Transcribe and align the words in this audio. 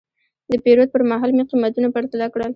د 0.51 0.53
پیرود 0.63 0.89
پر 0.93 1.01
مهال 1.11 1.31
مې 1.37 1.43
قیمتونه 1.49 1.87
پرتله 1.95 2.27
کړل. 2.33 2.49